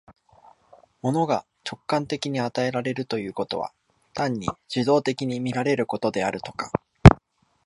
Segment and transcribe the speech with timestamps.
[1.03, 3.71] 物が直観的に与えられるということは、
[4.15, 6.71] 単に受働的に見られることであるとか、